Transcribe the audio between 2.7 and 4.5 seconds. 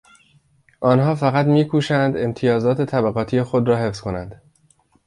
طبقاتی خود را حفظ کنند.